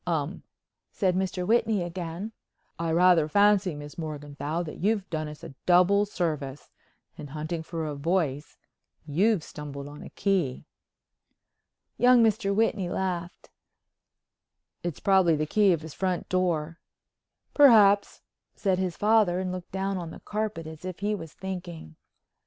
[0.07, 0.41] "Um,"
[0.91, 1.45] said Mr.
[1.45, 2.31] Whitney again.
[2.79, 6.71] "I rather fancy, Miss Morganthau, you've done us a double service;
[7.19, 8.57] in hunting for a voice,
[9.05, 10.65] you've stumbled on a key."
[11.99, 12.51] Young Mr.
[12.51, 13.51] Whitney laughed.
[14.81, 16.79] "It's probably the key of his front door."
[17.53, 18.23] "Perhaps,"
[18.55, 21.95] said his father, and looked down on the carpet as if he was thinking.